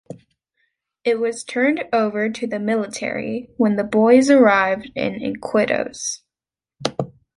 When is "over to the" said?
1.93-2.57